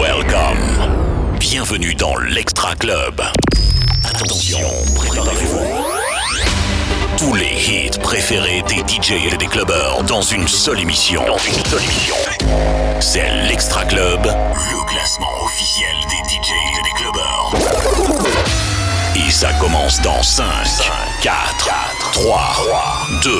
Welcome. 0.00 1.36
Bienvenue 1.38 1.94
dans 1.94 2.16
l'Extra 2.16 2.74
Club. 2.76 3.20
Attention, 4.04 4.58
préparez-vous. 4.94 5.60
Tous 7.18 7.34
les 7.34 7.52
hits 7.52 7.98
préférés 8.02 8.62
des 8.68 8.78
DJ 8.78 9.32
et 9.32 9.36
des 9.36 9.46
clubbers 9.46 10.02
dans 10.04 10.22
une 10.22 10.48
seule 10.48 10.80
émission. 10.80 11.24
Dans 11.26 11.38
une 11.38 11.64
seule 11.66 11.82
émission. 11.82 12.14
C'est 13.00 13.28
l'Extra 13.48 13.84
Club, 13.84 14.24
le 14.24 14.86
classement 14.90 15.44
officiel 15.44 15.94
des 16.08 16.28
DJ 16.28 16.50
et 16.50 16.82
des 16.82 16.90
clubbers. 16.96 17.52
Et 19.16 19.30
ça 19.30 19.52
commence 19.54 20.00
dans 20.02 20.22
5, 20.22 20.44
4, 21.22 21.70
3, 22.12 22.40
2, 23.22 23.30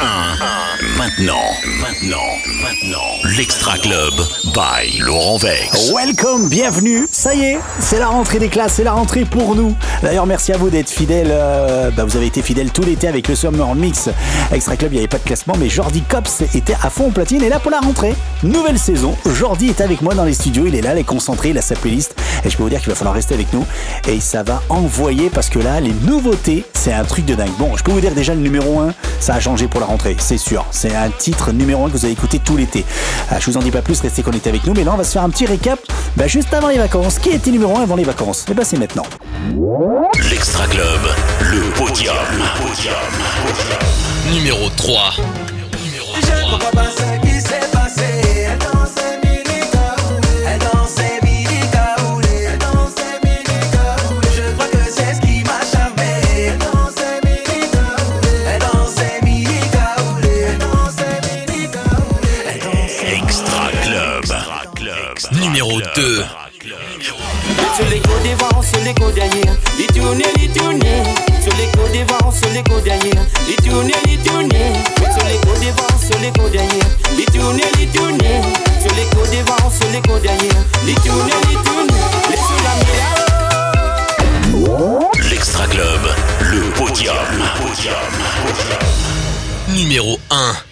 1. 0.00 0.98
Maintenant, 0.98 1.34
maintenant, 1.80 2.16
maintenant. 2.62 2.98
L'Extra 3.36 3.78
Club 3.78 4.12
by 4.54 4.98
Laurent 5.00 5.38
Vex. 5.38 5.92
Welcome, 5.92 6.48
bienvenue. 6.48 7.06
Ça 7.10 7.34
y 7.34 7.42
est, 7.44 7.58
c'est 7.80 7.98
la 7.98 8.08
rentrée 8.08 8.38
des 8.38 8.48
classes, 8.48 8.74
c'est 8.74 8.84
la 8.84 8.92
rentrée 8.92 9.24
pour 9.24 9.54
nous. 9.56 9.74
D'ailleurs, 10.02 10.26
merci 10.26 10.52
à 10.52 10.58
vous 10.58 10.68
d'être 10.70 10.90
fidèles. 10.90 11.28
euh, 11.30 11.90
bah, 11.90 12.04
vous 12.04 12.16
avez 12.16 12.26
été 12.26 12.42
fidèles 12.42 12.70
tout 12.70 12.82
l'été 12.82 13.08
avec 13.08 13.28
le 13.28 13.34
Summer 13.34 13.74
Mix. 13.74 14.08
Extra 14.52 14.76
Club, 14.76 14.92
il 14.92 14.96
n'y 14.96 15.00
avait 15.00 15.08
pas 15.08 15.18
de 15.18 15.24
classement, 15.24 15.54
mais 15.58 15.68
Jordi 15.68 16.02
Cops 16.02 16.42
était 16.54 16.76
à 16.82 16.90
fond 16.90 17.06
au 17.06 17.10
platine 17.10 17.42
et 17.42 17.48
là 17.48 17.58
pour 17.58 17.70
la 17.70 17.80
rentrée. 17.80 18.14
Nouvelle 18.42 18.78
saison. 18.78 19.16
Jordi 19.26 19.68
est 19.68 19.80
avec 19.80 20.02
moi 20.02 20.14
dans 20.14 20.24
les 20.24 20.34
studios. 20.34 20.64
Il 20.66 20.74
est 20.74 20.82
là, 20.82 20.94
il 20.94 20.98
est 20.98 21.04
concentré, 21.04 21.50
il 21.50 21.58
a 21.58 21.62
sa 21.62 21.74
playlist. 21.76 22.14
Et 22.44 22.50
je 22.50 22.56
peux 22.56 22.62
vous 22.62 22.68
dire 22.70 22.80
qu'il 22.80 22.90
va 22.90 22.94
falloir 22.94 23.14
rester 23.14 23.34
avec 23.34 23.52
nous. 23.52 23.64
Et 24.08 24.20
ça 24.20 24.42
va 24.42 24.62
envoyer 24.68 25.30
parce 25.30 25.48
que 25.48 25.58
là, 25.58 25.80
les 25.80 25.92
nouveautés, 26.04 26.64
c'est 26.74 26.92
un 26.92 27.04
truc 27.04 27.24
de 27.24 27.34
dingue. 27.34 27.50
Bon, 27.58 27.76
je 27.76 27.82
peux 27.86 27.92
vous 27.92 28.00
dire 28.00 28.14
déjà 28.14 28.34
le 28.34 28.40
numéro 28.40 28.80
1, 28.80 28.92
ça 29.20 29.34
a 29.34 29.40
changé 29.40 29.68
pour 29.68 29.78
la 29.78 29.86
rentrée, 29.86 30.16
c'est 30.18 30.38
sûr. 30.38 30.66
C'est 30.72 30.94
un 30.94 31.08
titre 31.08 31.52
numéro 31.52 31.84
1 31.84 31.88
que 31.88 31.92
vous 31.92 32.04
avez 32.04 32.12
écouté 32.12 32.40
tout 32.40 32.56
l'été. 32.56 32.84
Euh, 33.30 33.36
je 33.38 33.48
vous 33.48 33.56
en 33.56 33.60
dis 33.60 33.70
pas 33.70 33.80
plus, 33.80 34.00
restez 34.00 34.22
connectés 34.22 34.48
avec 34.48 34.66
nous, 34.66 34.74
mais 34.74 34.82
là 34.82 34.90
on 34.92 34.96
va 34.96 35.04
se 35.04 35.12
faire 35.12 35.22
un 35.22 35.30
petit 35.30 35.46
récap 35.46 35.78
bah, 36.16 36.26
juste 36.26 36.52
avant 36.52 36.68
les 36.68 36.78
vacances. 36.78 37.20
Qui 37.20 37.30
était 37.30 37.52
numéro 37.52 37.76
1 37.78 37.82
avant 37.82 37.94
les 37.94 38.02
vacances? 38.02 38.44
Et 38.50 38.54
bah 38.54 38.64
c'est 38.64 38.78
maintenant. 38.78 39.06
L'Extra 40.28 40.66
Club, 40.66 41.00
le 41.42 41.60
podium. 41.74 42.16
Le 42.32 42.60
podium, 42.60 42.94
podium, 43.46 43.70
podium. 43.70 44.34
Numéro 44.34 44.68
3. 44.70 45.12
Numéro 45.84 46.12
3. 46.72 47.65
2. 65.96 66.24
Sur 67.74 67.86
les 67.88 68.00
côtes 68.00 68.22
devant, 68.22 68.62
sur 68.62 68.80
les 68.80 68.92
côtes 68.92 69.14
derrière, 69.14 69.56
il 69.78 69.86
tourne, 69.86 70.20
il 70.42 70.50
tourne. 70.52 70.78
Sur 71.42 71.56
les 71.56 71.68
côtes 71.68 71.92
devant, 71.92 72.30
sur 72.30 72.50
les 72.50 72.62
côtes 72.62 72.84
derrière, 72.84 73.24
il 73.48 73.56
tourne, 73.56 73.90
il 74.06 74.18
tourne. 74.18 74.50
Sur 74.50 75.24
les 75.26 75.38
côtes 75.38 75.60
devant, 75.60 75.98
sur 75.98 76.18
les 76.20 76.30
côtes 76.32 76.52
derrière, 76.52 76.90
il 77.16 77.24
tourne, 77.24 77.60
il 77.80 77.88
tourne. 77.88 78.18
Sur 78.78 78.94
les 78.94 79.06
côtes 79.06 79.30
devant, 79.30 79.70
sur 79.70 79.88
les 79.90 80.02
côtes 80.02 80.20
derrière, 80.20 80.64
il 80.86 80.94
tourne, 80.96 81.30
il 81.50 81.58
tourne. 81.62 81.88
Les 82.28 82.36
sous 82.36 82.60
la 82.62 82.74
mer. 82.84 83.08
L'Extra 85.30 85.66
Club, 85.66 86.00
le 86.42 86.60
podium. 86.72 87.16
Le 87.32 87.46
podium. 87.62 87.94
Numéro 89.68 90.20
1. 90.28 90.65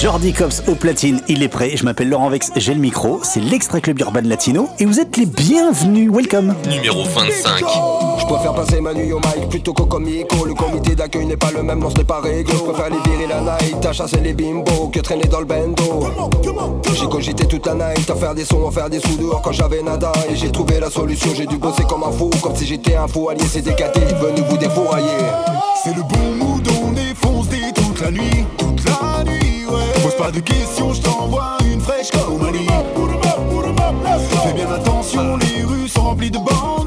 Jordi 0.00 0.32
Cops 0.32 0.62
au 0.66 0.74
platine, 0.76 1.20
il 1.28 1.42
est 1.42 1.48
prêt. 1.48 1.76
Je 1.76 1.84
m'appelle 1.84 2.08
Laurent 2.08 2.30
Vex, 2.30 2.52
j'ai 2.56 2.72
le 2.72 2.80
micro. 2.80 3.20
C'est 3.22 3.40
l'Extra 3.40 3.82
Club 3.82 4.00
Urban 4.00 4.22
Latino 4.24 4.66
et 4.78 4.86
vous 4.86 4.98
êtes 4.98 5.18
les 5.18 5.26
bienvenus. 5.26 6.10
Welcome. 6.10 6.54
Numéro 6.70 7.04
25. 7.04 7.62
Je 8.18 8.24
préfère 8.24 8.54
passer 8.54 8.80
ma 8.80 8.94
nuit 8.94 9.12
au 9.12 9.18
mic 9.18 9.50
plutôt 9.50 9.74
qu'au 9.74 9.84
comico 9.84 10.46
Le 10.46 10.54
comité 10.54 10.94
d'accueil 10.94 11.26
n'est 11.26 11.36
pas 11.36 11.50
le 11.50 11.62
même, 11.62 11.80
non 11.80 11.90
ce 11.90 11.96
n'est 11.96 12.04
pas 12.04 12.20
réglo 12.20 12.54
Je 12.56 12.62
préfère 12.70 12.88
les 12.88 13.10
virer 13.10 13.26
la 13.26 13.40
night, 13.40 13.84
à 13.84 13.92
chasser 13.92 14.20
les 14.20 14.32
bimbos 14.32 14.88
Que 14.90 15.00
traîner 15.00 15.26
dans 15.26 15.40
le 15.40 15.46
bendo 15.46 16.06
J'ai 16.94 17.06
cogité 17.06 17.44
toute 17.46 17.66
la 17.66 17.74
night, 17.74 18.08
à 18.08 18.14
faire 18.14 18.34
des 18.34 18.44
sons, 18.44 18.68
à 18.68 18.70
faire 18.70 18.88
des 18.88 19.00
sous 19.00 19.16
dehors 19.16 19.42
quand 19.42 19.52
j'avais 19.52 19.82
nada 19.82 20.12
Et 20.30 20.36
j'ai 20.36 20.50
trouvé 20.50 20.80
la 20.80 20.88
solution, 20.88 21.30
j'ai 21.34 21.46
dû 21.46 21.58
bosser 21.58 21.82
comme 21.82 22.04
un 22.04 22.12
fou 22.12 22.30
Comme 22.40 22.56
si 22.56 22.66
j'étais 22.66 22.94
un 22.94 23.08
fou 23.08 23.28
allié, 23.28 23.44
c'est 23.46 23.62
décaté, 23.62 24.00
venu 24.00 24.42
vous 24.48 24.56
défourailler 24.56 25.26
C'est 25.82 25.94
le 25.94 26.02
bon 26.02 26.44
mood, 26.44 26.68
on 26.84 26.92
défonce 26.92 27.48
des 27.48 27.72
toute 27.74 28.00
la 28.00 28.10
nuit, 28.12 28.44
la 28.86 29.24
nuit, 29.24 29.66
ouais. 29.66 30.02
Pose 30.02 30.16
pas 30.16 30.30
de 30.30 30.40
questions, 30.40 30.92
je 30.92 31.02
t'envoie 31.02 31.58
une 31.64 31.80
fraîche 31.80 32.10
comme. 32.10 32.30
Fais 34.42 34.52
bien 34.54 34.70
attention, 34.72 35.36
les 35.36 35.62
rues 35.64 35.88
sont 35.88 36.02
remplies 36.02 36.30
de 36.30 36.38
bandits, 36.38 36.79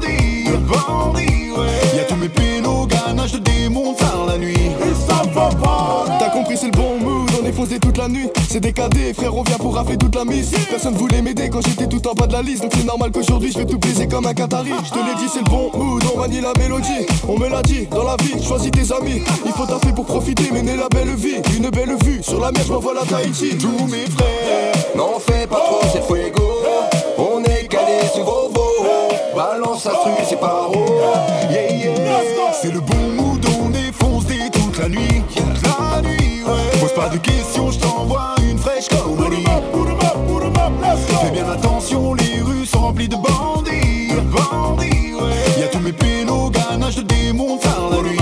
posé 7.64 7.78
toute 7.80 7.96
la 7.96 8.08
nuit. 8.08 8.28
C'est 8.48 8.60
décadé, 8.60 9.14
frère, 9.14 9.34
on 9.34 9.42
vient 9.42 9.56
pour 9.56 9.74
rafler 9.74 9.96
toute 9.96 10.14
la 10.14 10.24
mise. 10.24 10.50
Personne 10.68 10.94
voulait 10.94 11.22
m'aider 11.22 11.48
quand 11.48 11.60
j'étais 11.66 11.86
tout 11.86 12.06
en 12.06 12.12
bas 12.12 12.26
de 12.26 12.32
la 12.32 12.42
liste. 12.42 12.62
Donc 12.62 12.72
c'est 12.76 12.84
normal 12.84 13.10
qu'aujourd'hui 13.10 13.50
je 13.52 13.58
vais 13.58 13.64
tout 13.64 13.78
baiser 13.78 14.06
comme 14.06 14.26
un 14.26 14.34
Qatari. 14.34 14.72
Je 14.84 14.90
te 14.90 14.98
l'ai 14.98 15.14
dit, 15.14 15.30
c'est 15.32 15.40
le 15.40 15.50
bon 15.50 15.70
mood, 15.74 16.02
on 16.14 16.18
manie 16.18 16.40
la 16.40 16.52
mélodie. 16.58 17.06
On 17.26 17.38
me 17.38 17.48
l'a 17.48 17.62
dit, 17.62 17.86
dans 17.86 18.04
la 18.04 18.16
vie, 18.22 18.42
choisis 18.42 18.70
tes 18.70 18.92
amis. 18.92 19.22
Il 19.46 19.52
faut 19.52 19.66
taffer 19.66 19.92
pour 19.94 20.04
profiter, 20.04 20.50
mener 20.52 20.76
la 20.76 20.88
belle 20.88 21.14
vie. 21.14 21.36
Une 21.56 21.70
belle 21.70 21.96
vue, 22.04 22.22
sur 22.22 22.40
la 22.40 22.52
mer, 22.52 22.62
je 22.66 22.72
m'envoie 22.72 22.94
la 22.94 23.04
Tahiti. 23.04 23.56
Tous 23.56 23.86
mes 23.86 24.06
frères, 24.10 24.74
Non 24.94 25.18
fais 25.18 25.46
pas 25.46 25.56
trop, 25.56 25.80
c'est 25.90 26.04
fuego 26.04 26.42
On 27.16 27.42
est 27.44 27.66
calé 27.68 28.00
sur 28.12 28.24
vos 28.24 28.48
veaux 28.48 28.74
Balance 29.34 29.86
instru, 29.86 30.10
c'est 30.28 30.38
pas 30.38 30.68
haut 30.68 30.84
yeah, 31.50 31.72
yeah. 31.72 31.94
C'est 32.60 32.72
le 32.72 32.80
bon 32.80 32.94
mood, 33.16 33.44
on 33.60 33.70
défonce 33.70 34.26
des 34.26 34.50
toute 34.52 34.78
la 34.78 34.88
nuit, 34.88 35.22
Pose 36.94 37.04
pas 37.04 37.08
de 37.08 37.18
questions, 37.18 37.70
je 37.70 37.78
t'envoie 37.78 38.34
une 38.48 38.58
fraîche 38.58 38.88
comme. 38.88 39.16
Fais 41.22 41.30
bien 41.30 41.48
attention, 41.48 42.14
les 42.14 42.40
rues 42.40 42.66
sont 42.66 42.80
remplies 42.80 43.08
de 43.08 43.16
bandits, 43.16 44.08
de 44.08 44.20
bandits, 44.20 45.14
ouais. 45.14 45.60
Y'a 45.60 45.68
tous 45.68 45.80
mes 45.80 45.92
pélos, 45.92 46.50
ganache 46.50 46.96
de 46.96 47.02
démons 47.02 47.58
la 47.90 48.02
nuit. 48.02 48.18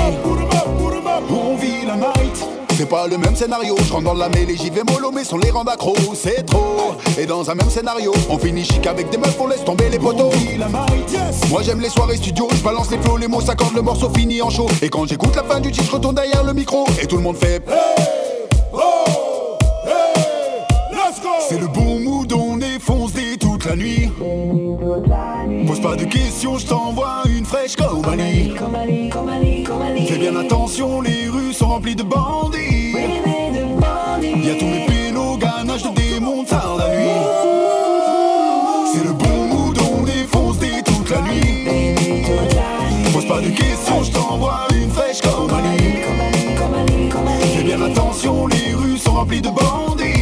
On 1.30 1.56
vit 1.56 1.86
la 1.86 1.96
night. 1.96 2.46
C'est 2.76 2.88
pas 2.88 3.06
le 3.06 3.18
même 3.18 3.36
scénario, 3.36 3.76
je 3.84 3.92
rentre 3.92 4.04
dans 4.04 4.14
la 4.14 4.28
mêlée, 4.28 4.56
j'y 4.56 4.70
vais 4.70 4.82
mollo, 4.84 5.10
mais 5.12 5.24
sont 5.24 5.38
les 5.38 5.50
rangs 5.50 5.64
d'accro, 5.64 5.94
c'est 6.14 6.44
trop. 6.46 6.94
Et 7.18 7.26
dans 7.26 7.50
un 7.50 7.54
même 7.54 7.70
scénario, 7.70 8.12
on 8.30 8.38
finit 8.38 8.64
chic 8.64 8.86
avec 8.86 9.10
des 9.10 9.18
meufs, 9.18 9.36
on 9.38 9.48
laisse 9.48 9.64
tomber 9.64 9.88
les 9.90 9.98
poteaux. 9.98 10.30
Moi 11.50 11.62
j'aime 11.62 11.80
les 11.80 11.90
soirées 11.90 12.16
studio, 12.16 12.48
je 12.54 12.62
balance 12.62 12.90
les 12.90 12.98
flots, 12.98 13.16
les 13.18 13.28
mots 13.28 13.40
s'accordent, 13.40 13.74
le 13.74 13.82
morceau 13.82 14.10
finit 14.14 14.40
en 14.40 14.50
chaud. 14.50 14.68
Et 14.80 14.88
quand 14.88 15.06
j'écoute 15.06 15.36
la 15.36 15.44
fin 15.44 15.60
du 15.60 15.70
titre, 15.70 15.86
je 15.86 15.92
retourne 15.92 16.14
derrière 16.14 16.44
le 16.44 16.54
micro, 16.54 16.86
et 17.00 17.06
tout 17.06 17.16
le 17.16 17.22
monde 17.22 17.36
fait. 17.36 17.62
C'est 17.66 18.21
Pose 25.66 25.80
pas 25.80 25.96
de 25.96 26.04
questions, 26.04 26.58
je 26.58 26.66
t'envoie 26.66 27.22
une 27.26 27.46
fraîche 27.46 27.74
Mali. 28.04 28.52
Fais 30.06 30.18
bien 30.18 30.36
attention, 30.36 31.00
les 31.00 31.26
rues 31.28 31.54
sont 31.54 31.68
remplies 31.68 31.96
de 31.96 32.02
bandits. 32.02 32.92
Y'a 34.44 34.54
tous 34.56 34.66
mes 34.66 34.84
pélos, 34.86 35.38
ganache 35.38 35.84
de 35.84 35.88
démons 35.94 36.44
tard 36.44 36.76
la 36.76 36.94
nuit. 36.94 37.22
C'est 38.92 39.04
le 39.04 39.12
bon 39.14 39.46
mood, 39.46 39.78
on 39.78 40.02
défonce 40.02 40.58
toute 40.84 41.10
la 41.10 41.22
nuit. 41.22 41.66
Pose 43.14 43.26
pas 43.26 43.40
de 43.40 43.48
questions, 43.48 44.02
je 44.02 44.12
t'envoie 44.12 44.66
une 44.74 44.90
fraîche 44.90 45.22
Mali. 45.50 46.02
Fais 47.56 47.62
bien 47.62 47.80
attention, 47.80 48.48
les 48.48 48.74
rues 48.74 48.98
sont 48.98 49.12
remplies. 49.12 49.40
De 49.40 49.48
bandits, 49.48 50.21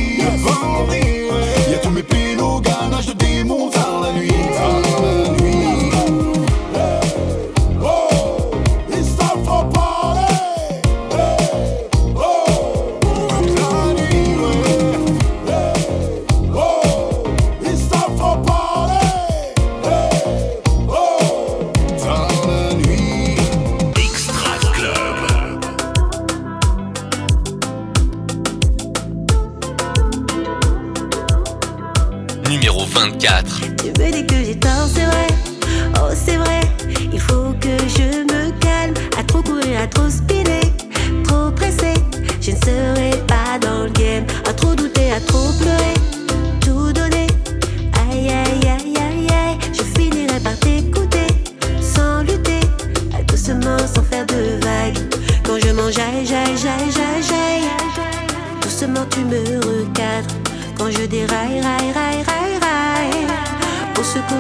Sıkı 64.13 64.35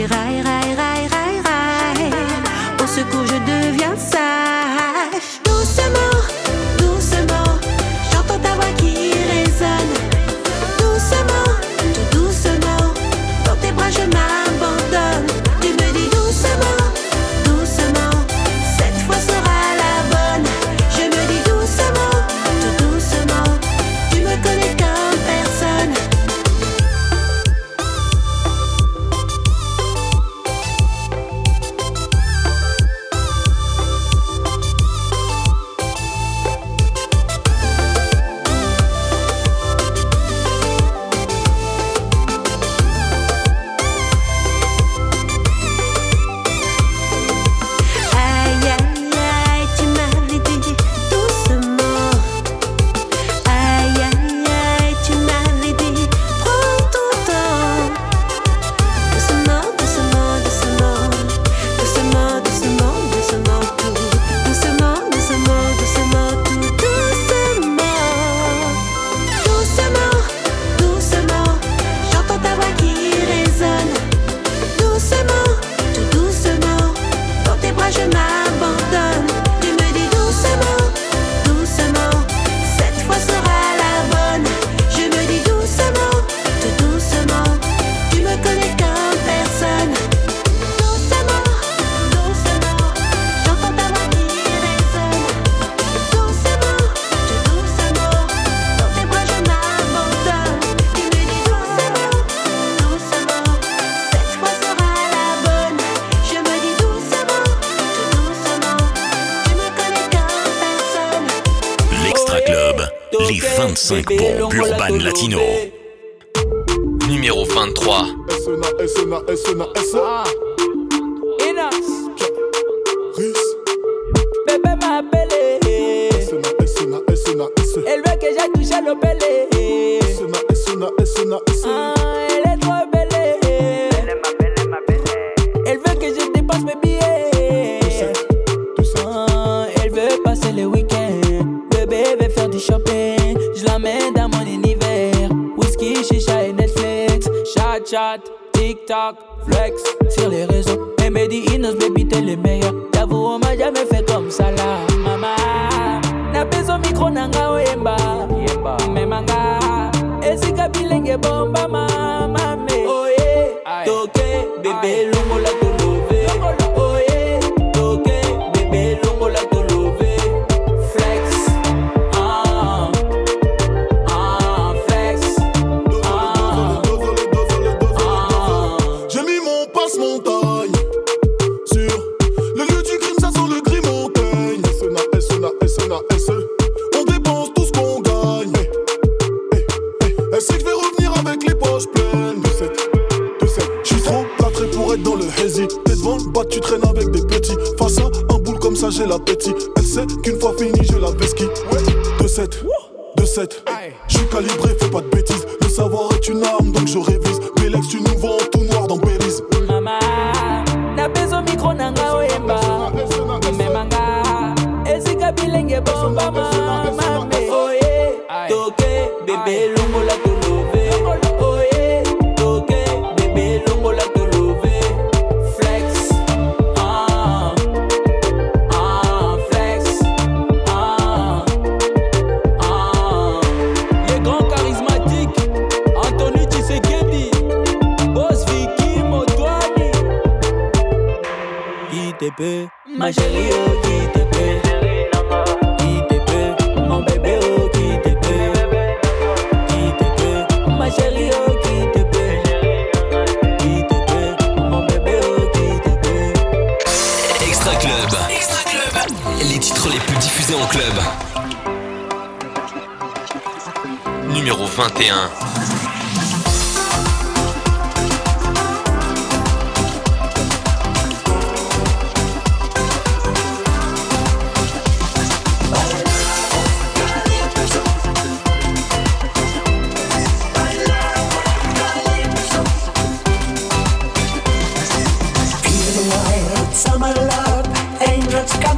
die 0.00 0.06
Reihe, 0.06 0.42
Reihe, 0.42 0.79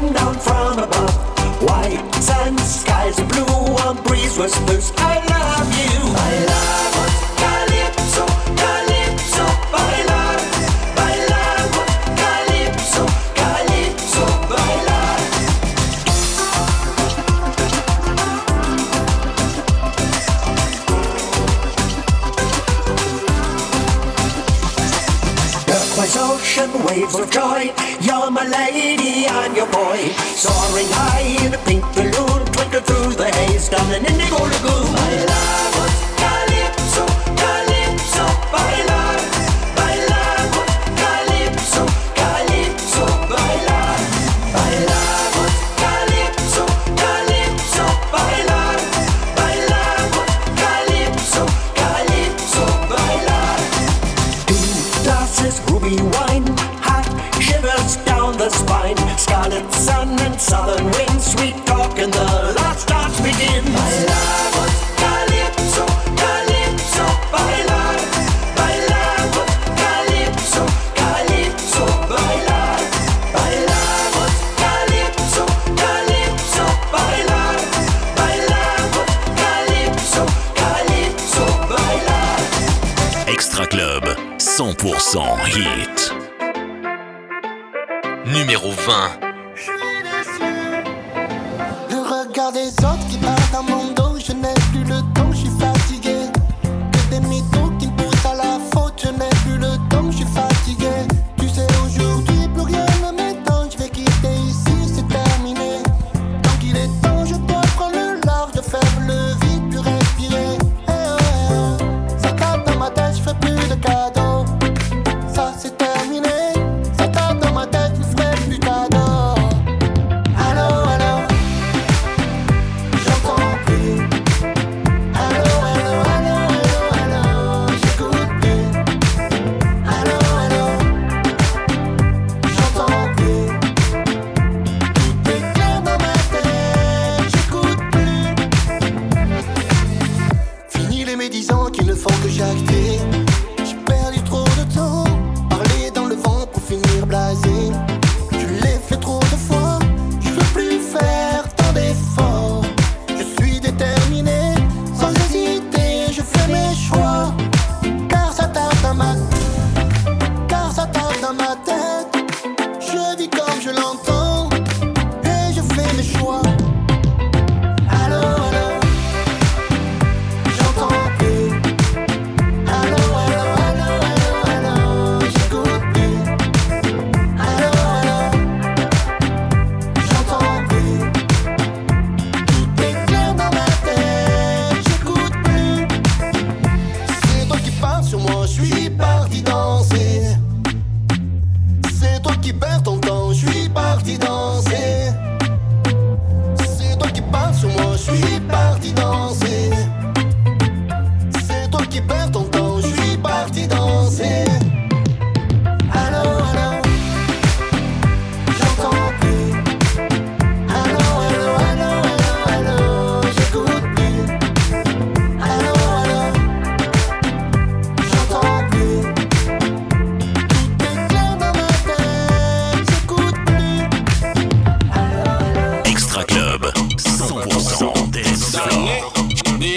came 0.03 0.13
down 0.13 0.35
from 0.35 0.79
above. 0.79 1.15
White 1.63 2.15
sand 2.15 2.59
skies, 2.61 3.17
blue 3.31 3.77
and 3.87 4.05
breeze 4.05 4.37
whispers, 4.37 4.93
I 4.97 5.32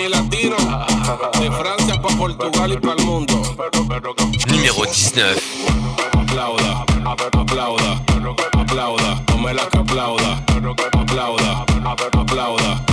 Latino, 0.09 0.55
de 1.39 1.51
Francia 1.51 2.01
para 2.01 2.15
Portugal 2.15 2.71
y 2.73 2.77
para 2.77 2.93
el 2.93 3.05
mundo. 3.05 3.41
Numéro 3.73 4.13
19. 4.13 5.41
Aplauda, 6.13 6.85
aplauda, 7.05 8.01
aplauda, 8.53 9.23
la 9.53 9.69
que 9.69 9.77
aplauda, 9.77 10.43
aplauda, 10.99 11.65
aplauda, 12.13 12.83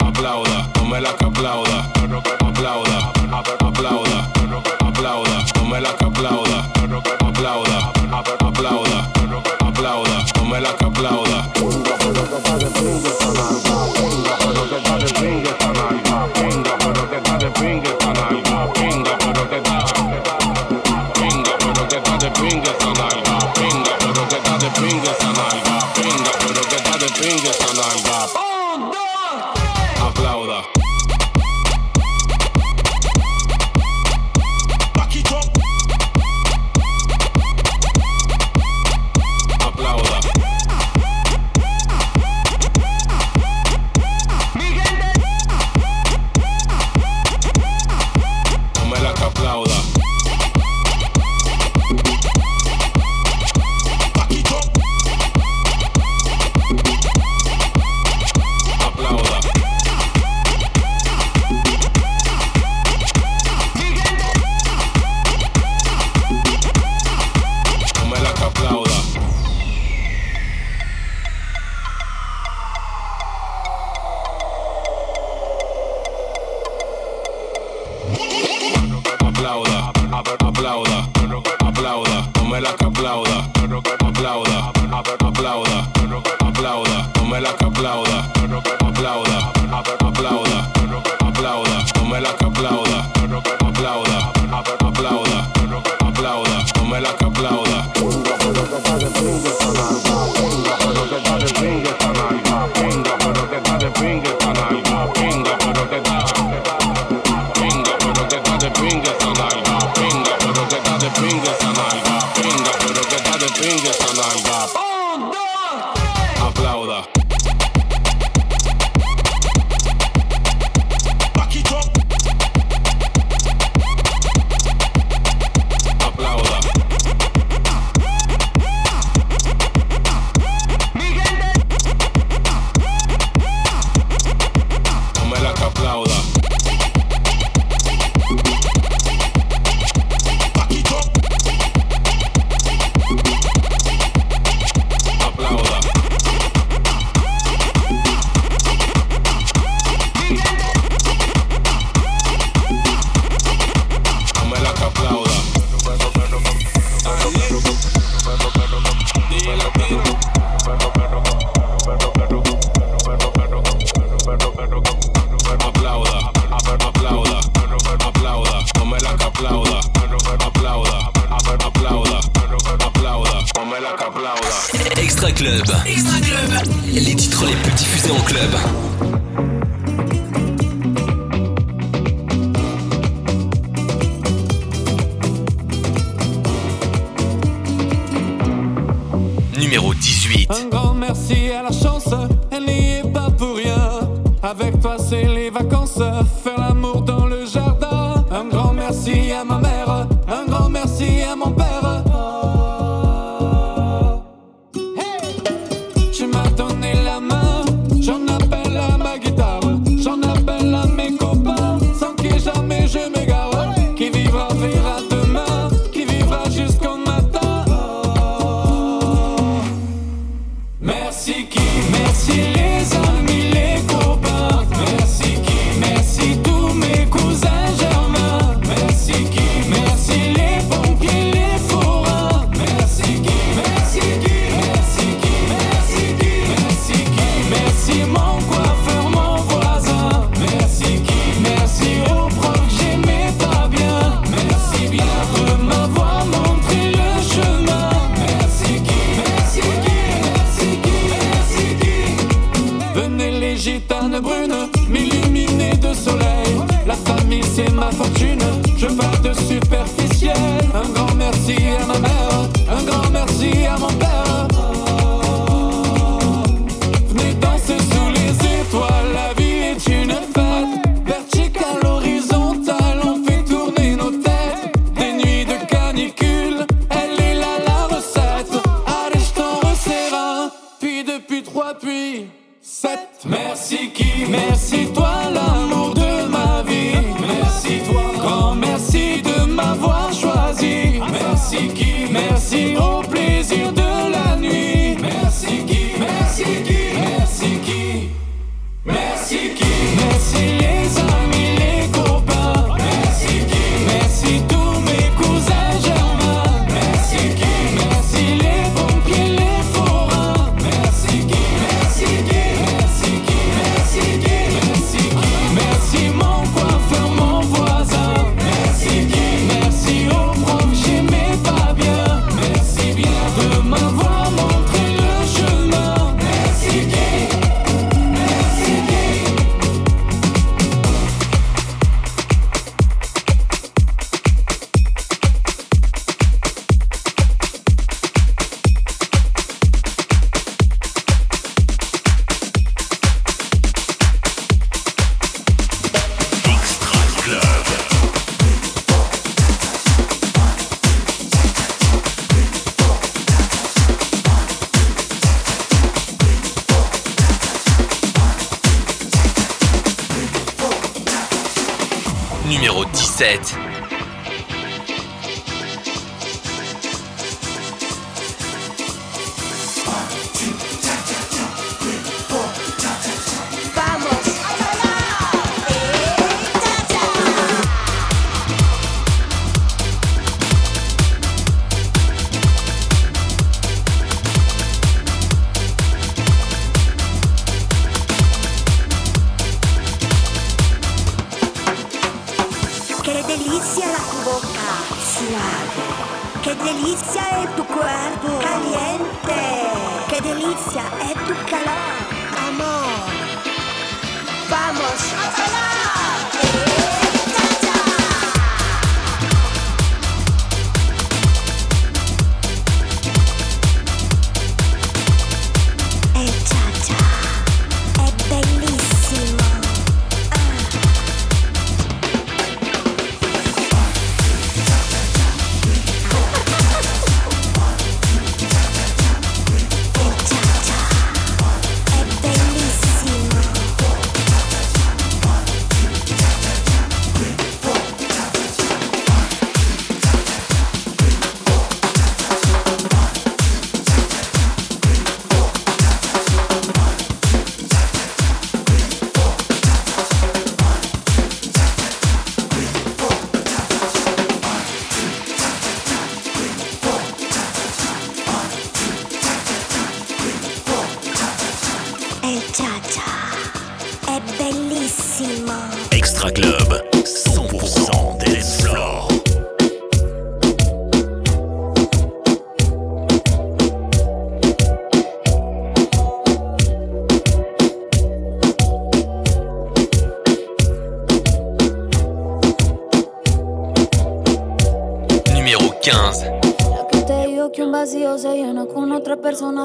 aplauda, 0.00 0.72
la 1.00 1.16
que 1.16 1.24
aplauda, 1.24 1.92
aplauda, 2.40 3.12
aplauda, 3.60 4.32
aplauda, 4.80 5.80
la 5.80 6.01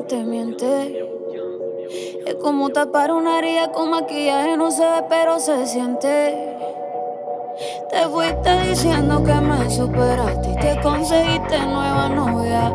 te 0.03 0.23
miente. 0.23 1.03
Es 2.25 2.35
como 2.35 2.69
tapar 2.69 3.11
una 3.11 3.39
herida 3.39 3.71
con 3.71 3.89
maquillaje, 3.89 4.57
no 4.57 4.69
se 4.69 4.83
ve, 4.83 5.03
pero 5.09 5.39
se 5.39 5.65
siente. 5.65 6.57
Te 7.89 8.01
fuiste 8.09 8.61
diciendo 8.69 9.23
que 9.23 9.33
me 9.33 9.69
superaste 9.69 10.51
y 10.51 10.55
te 10.55 10.81
conseguiste 10.81 11.57
nueva 11.59 12.09
novia. 12.09 12.69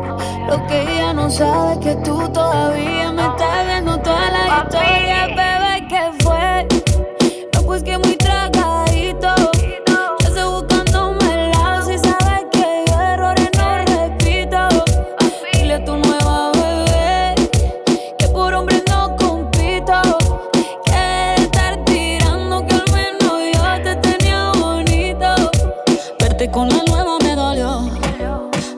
Lo 0.47 0.67
que 0.67 0.81
ella 0.81 1.13
no 1.13 1.29
sabe 1.29 1.73
es 1.73 1.79
que 1.79 1.95
tú 1.97 2.27
todavía 2.29 3.11
me 3.11 3.21
estás 3.21 3.67
viendo 3.67 3.97
toda 3.99 4.29
la 4.31 4.63
historia, 4.63 5.27
bebé, 5.27 5.87
¿qué 5.87 6.23
fue? 6.23 6.67
No, 7.53 7.61
pues 7.65 7.83
que 7.83 7.97
muy 7.97 8.17
Con 26.51 26.67
la 26.67 26.83
nueva 26.85 27.17
me 27.23 27.35
dolió, 27.35 27.89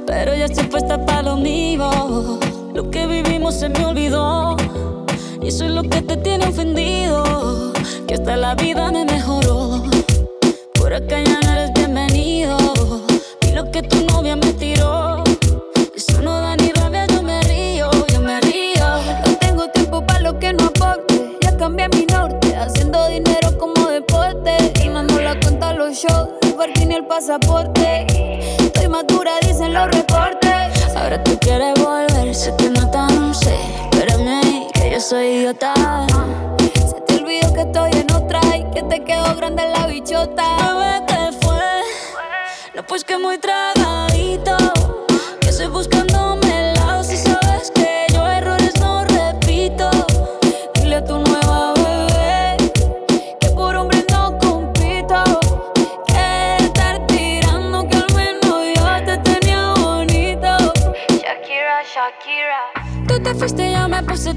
pero 0.05 0.35
ya 0.35 0.45
estoy 0.45 0.65
puesta 0.65 1.03
para 1.03 1.23
lo 1.23 1.35
mío. 1.35 1.89
Lo 2.73 2.91
que 2.91 3.07
vivimos 3.07 3.55
se 3.55 3.69
me 3.69 3.83
olvidó. 3.83 4.55
Y 5.41 5.47
eso 5.47 5.65
es 5.65 5.71
lo 5.71 5.81
que 5.81 6.01
te 6.03 6.15
tiene 6.17 6.45
ofendido. 6.45 7.73
Que 8.07 8.13
hasta 8.13 8.37
la 8.37 8.53
vida 8.53 8.91
me 8.91 9.03
mejoró. 9.03 9.24
Pasaporte. 27.15 28.05
Estoy 28.59 28.89
madura, 28.89 29.39
dicen 29.41 29.73
los 29.73 29.87
reportes. 29.87 30.95
Ahora 30.97 31.23
tú 31.23 31.39
quieres 31.39 31.73
volver, 31.81 32.35
sé 32.35 32.53
que 32.57 32.69
no 32.69 32.91
tan 32.91 33.33
sé. 33.33 33.55
Espérame 33.89 34.27
ahí, 34.27 34.67
que 34.73 34.91
yo 34.91 34.99
soy 34.99 35.25
idiota. 35.27 35.73
Se 36.73 36.99
te 37.07 37.15
olvidó 37.15 37.53
que 37.53 37.61
estoy 37.61 37.91
en 37.93 38.11
otra 38.11 38.41
y 38.57 38.69
que 38.71 38.83
te 38.83 39.01
quedó 39.05 39.33
grande 39.37 39.63
la 39.65 39.87
bichota. 39.87 40.43
Bebé, 40.57 41.05
¿qué 41.07 41.37
fue? 41.41 41.81
No, 42.75 42.85
pues 42.85 43.05
que 43.05 43.17
muy 43.17 43.37
tragadito. 43.37 43.74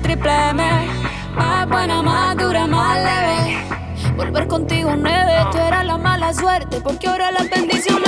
Triple 0.08 0.48
M. 0.50 0.62
Más 1.36 1.68
buena, 1.68 2.00
más 2.00 2.34
dura, 2.38 2.66
más 2.66 2.96
leve. 2.96 3.58
Volver 4.16 4.46
contigo 4.46 4.96
nueve, 4.96 5.34
tú 5.52 5.58
eras 5.58 5.84
la 5.84 5.98
mala 5.98 6.32
suerte. 6.32 6.80
Porque 6.80 7.08
ahora 7.08 7.30
las 7.30 7.50
bendiciones 7.50 8.07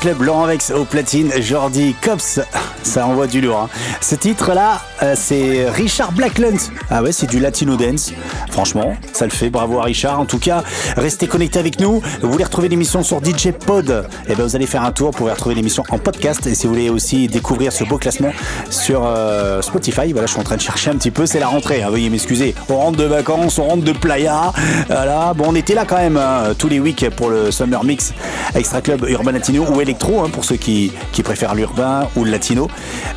Club, 0.00 0.22
Laurent 0.22 0.46
Vex 0.46 0.70
au 0.70 0.84
platine, 0.84 1.30
Jordi 1.40 1.94
Cops, 2.02 2.40
ça 2.82 3.06
envoie 3.06 3.26
du 3.26 3.40
lourd. 3.40 3.62
hein. 3.62 3.68
Ce 4.00 4.14
titre-là, 4.14 4.80
euh, 5.02 5.14
c'est 5.16 5.68
Richard 5.70 6.12
Blackland. 6.12 6.56
Ah 6.90 7.02
ouais, 7.02 7.12
c'est 7.12 7.26
du 7.26 7.38
Latino 7.40 7.76
Dance. 7.76 8.12
Franchement, 8.50 8.96
ça 9.16 9.24
le 9.24 9.30
fait. 9.30 9.50
Bravo 9.50 9.80
à 9.80 9.84
Richard. 9.84 10.20
En 10.20 10.24
tout 10.26 10.38
cas, 10.38 10.62
restez 10.96 11.26
connectés 11.26 11.58
avec 11.58 11.80
nous. 11.80 12.02
Vous 12.22 12.30
voulez 12.30 12.44
retrouver 12.44 12.68
l'émission 12.68 13.02
sur 13.02 13.18
DJ 13.24 13.50
Pod? 13.52 14.06
Eh 14.28 14.34
ben, 14.34 14.44
vous 14.44 14.54
allez 14.56 14.66
faire 14.66 14.84
un 14.84 14.92
tour 14.92 15.10
pour 15.10 15.28
retrouver 15.28 15.54
l'émission 15.54 15.82
en 15.90 15.98
podcast. 15.98 16.46
Et 16.46 16.54
si 16.54 16.66
vous 16.66 16.74
voulez 16.74 16.90
aussi 16.90 17.28
découvrir 17.28 17.72
ce 17.72 17.84
beau 17.84 17.98
classement 17.98 18.32
sur 18.70 19.02
euh, 19.04 19.62
Spotify, 19.62 20.12
voilà, 20.12 20.26
je 20.26 20.32
suis 20.32 20.40
en 20.40 20.44
train 20.44 20.56
de 20.56 20.60
chercher 20.60 20.90
un 20.90 20.94
petit 20.96 21.10
peu. 21.10 21.26
C'est 21.26 21.40
la 21.40 21.46
rentrée. 21.48 21.82
hein, 21.82 21.90
veuillez 21.90 22.10
m'excuser. 22.10 22.54
On 22.68 22.76
rentre 22.76 22.98
de 22.98 23.04
vacances, 23.04 23.58
on 23.58 23.64
rentre 23.64 23.84
de 23.84 23.92
playa. 23.92 24.52
Voilà. 24.88 25.32
Bon, 25.34 25.46
on 25.48 25.54
était 25.54 25.74
là 25.74 25.84
quand 25.86 25.96
même 25.96 26.16
hein, 26.16 26.54
tous 26.58 26.68
les 26.68 26.78
week 26.80 27.08
pour 27.16 27.30
le 27.30 27.50
Summer 27.50 27.82
Mix 27.84 28.12
Extra 28.54 28.80
Club 28.80 29.06
Urban 29.08 29.32
Latino 29.32 29.64
ou 29.72 29.80
Electro 29.80 30.20
hein, 30.22 30.28
pour 30.30 30.44
ceux 30.44 30.56
qui, 30.56 30.92
qui 31.12 31.22
préfèrent 31.22 31.54
l'urbain 31.54 32.08
ou 32.16 32.24
le 32.24 32.30
latino. 32.30 32.68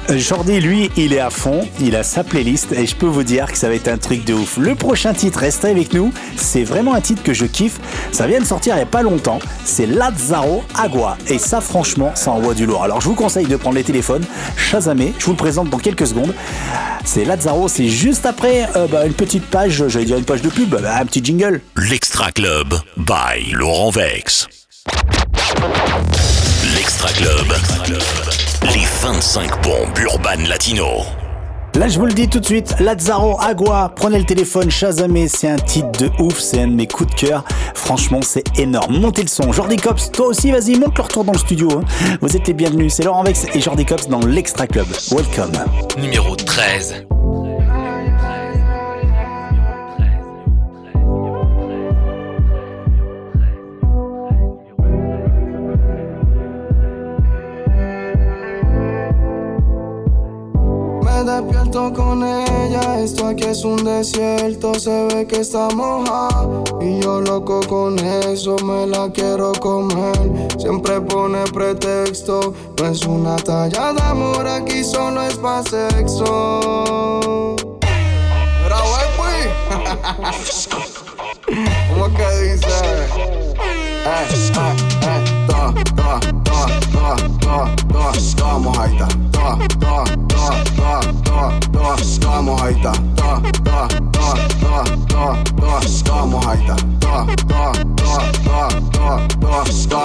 Euh, 0.09 0.17
Jordi, 0.17 0.59
lui, 0.59 0.89
il 0.97 1.13
est 1.13 1.19
à 1.19 1.29
fond. 1.29 1.62
Il 1.81 1.95
a 1.95 2.03
sa 2.03 2.23
playlist 2.23 2.71
et 2.71 2.85
je 2.85 2.95
peux 2.95 3.05
vous 3.05 3.23
dire 3.23 3.51
que 3.51 3.57
ça 3.57 3.67
va 3.67 3.75
être 3.75 3.88
un 3.88 3.97
truc 3.97 4.25
de 4.25 4.33
ouf. 4.33 4.57
Le 4.57 4.75
prochain 4.75 5.13
titre, 5.13 5.39
restez 5.39 5.69
avec 5.69 5.88
nous. 5.93 6.12
C'est 6.36 6.63
vraiment 6.63 6.93
un 6.93 7.02
titre 7.02 7.23
que 7.23 7.34
je 7.34 7.45
kiffe. 7.45 7.80
Ça 8.12 8.28
vient 8.28 8.39
de 8.39 8.45
sortir 8.45 8.75
il 8.75 8.78
n'y 8.78 8.84
a 8.84 8.88
pas 8.88 9.02
longtemps. 9.02 9.39
C'est 9.65 9.86
Lazzaro 9.86 10.63
Agua. 10.78 11.17
Et 11.28 11.38
ça, 11.38 11.62
franchement, 11.62 12.12
ça 12.15 12.32
envoie 12.32 12.54
du 12.54 12.65
lourd. 12.65 12.84
Alors, 12.84 13.02
je 13.02 13.08
vous 13.08 13.15
conseille 13.15 13.47
de 13.47 13.56
prendre 13.56 13.75
les 13.75 13.84
téléphones, 13.84 14.23
Shazamé. 14.58 15.13
Je 15.17 15.25
vous 15.25 15.32
le 15.32 15.38
présente 15.38 15.69
dans 15.69 15.78
quelques 15.78 16.08
secondes. 16.08 16.34
C'est 17.06 17.25
Lazzaro. 17.25 17.67
C'est 17.67 17.88
juste 17.88 18.25
après 18.25 18.67
euh, 18.75 18.88
bah, 18.88 19.06
une 19.06 19.13
petite 19.13 19.45
page, 19.45 19.88
j'allais 19.88 20.06
dire 20.06 20.17
une 20.17 20.25
page 20.25 20.41
de 20.41 20.49
pub, 20.49 20.69
bah, 20.69 20.97
un 20.99 21.06
petit 21.06 21.23
jingle. 21.23 21.62
L'Extra 21.78 22.32
Club 22.32 22.73
by 22.97 23.52
Laurent 23.52 23.89
Vex. 23.89 24.47
L'Extra 26.75 27.10
Club. 27.10 27.47
Les 28.73 28.86
25 29.02 29.63
bombes 29.63 29.97
urbaines 29.99 30.47
latino. 30.47 31.06
Là, 31.75 31.88
je 31.88 31.97
vous 31.99 32.05
le 32.05 32.13
dis 32.13 32.27
tout 32.27 32.39
de 32.39 32.45
suite, 32.45 32.75
Lazzaro 32.79 33.38
Agua, 33.39 33.91
prenez 33.95 34.17
le 34.19 34.25
téléphone, 34.25 34.69
Shazamé, 34.69 35.27
c'est 35.27 35.47
un 35.49 35.55
titre 35.55 35.91
de 35.99 36.10
ouf, 36.19 36.38
c'est 36.39 36.62
un 36.62 36.67
de 36.67 36.73
mes 36.73 36.88
coups 36.88 37.10
de 37.15 37.15
cœur. 37.27 37.43
Franchement, 37.73 38.19
c'est 38.21 38.43
énorme. 38.58 38.97
Montez 38.99 39.21
le 39.21 39.27
son. 39.29 39.51
Jordi 39.53 39.77
Cops, 39.77 40.12
toi 40.12 40.27
aussi, 40.27 40.51
vas-y, 40.51 40.77
monte 40.77 40.97
le 40.97 41.03
retour 41.03 41.23
dans 41.23 41.32
le 41.32 41.38
studio. 41.38 41.69
hein. 41.71 42.17
Vous 42.21 42.36
êtes 42.36 42.47
les 42.47 42.53
bienvenus. 42.53 42.93
C'est 42.93 43.03
Laurent 43.03 43.23
Vex 43.23 43.45
et 43.53 43.62
Jordi 43.62 43.86
Cops 43.86 44.08
dans 44.10 44.19
l'Extra 44.19 44.67
Club. 44.67 44.88
Welcome. 45.12 45.51
Numéro 46.01 46.36
13. 46.36 47.05
Despierto 61.29 61.93
con 61.93 62.23
ella, 62.23 62.99
esto 62.99 63.27
aquí 63.27 63.43
es 63.43 63.63
un 63.63 63.83
desierto, 63.83 64.73
se 64.73 65.05
ve 65.07 65.27
que 65.27 65.41
está 65.41 65.69
mojada 65.69 66.63
y 66.81 66.99
yo 66.99 67.21
loco 67.21 67.59
con 67.67 67.99
eso, 67.99 68.55
me 68.63 68.87
la 68.87 69.11
quiero 69.11 69.51
comer. 69.59 70.49
Siempre 70.57 70.99
pone 71.01 71.43
pretexto, 71.53 72.55
no 72.79 72.87
es 72.87 73.05
una 73.05 73.35
talla 73.37 73.93
de 73.93 74.01
amor, 74.01 74.47
aquí 74.47 74.83
solo 74.83 75.21
es 75.21 75.35
pa' 75.35 75.61
sexo. 75.63 76.89
¿Cómo 81.89 82.05
que 82.15 82.27
dice? 82.41 82.67
Eh, 82.67 83.07
eh, 84.05 84.27
eh, 85.03 85.21
toa, 85.47 85.73
toa, 85.95 86.19